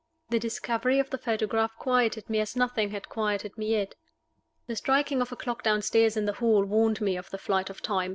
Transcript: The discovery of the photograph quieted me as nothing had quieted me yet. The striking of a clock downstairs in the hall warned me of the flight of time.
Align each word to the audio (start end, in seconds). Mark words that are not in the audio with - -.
The 0.31 0.39
discovery 0.39 0.97
of 0.97 1.11
the 1.11 1.19
photograph 1.19 1.77
quieted 1.77 2.27
me 2.27 2.39
as 2.39 2.55
nothing 2.55 2.89
had 2.89 3.07
quieted 3.07 3.55
me 3.55 3.67
yet. 3.73 3.93
The 4.65 4.75
striking 4.75 5.21
of 5.21 5.31
a 5.31 5.35
clock 5.35 5.61
downstairs 5.61 6.17
in 6.17 6.25
the 6.25 6.33
hall 6.33 6.65
warned 6.65 7.01
me 7.01 7.17
of 7.17 7.29
the 7.29 7.37
flight 7.37 7.69
of 7.69 7.83
time. 7.83 8.09